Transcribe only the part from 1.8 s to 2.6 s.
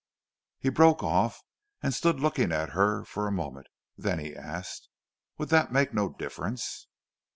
and stood looking